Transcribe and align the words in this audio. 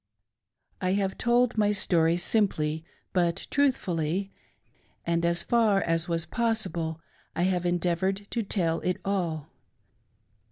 I 0.81 0.93
have 0.93 1.15
told 1.19 1.59
my 1.59 1.71
story 1.71 2.17
simply, 2.17 2.83
but 3.13 3.45
truthfully, 3.51 4.31
and, 5.05 5.23
as 5.23 5.43
far 5.43 5.79
as 5.79 6.09
was 6.09 6.25
possible, 6.25 6.99
I 7.35 7.43
have 7.43 7.67
endeavored 7.67 8.25
to 8.31 8.41
Tell 8.41 8.79
it 8.79 8.97
All. 9.05 9.51